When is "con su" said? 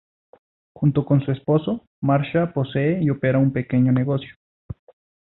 1.05-1.31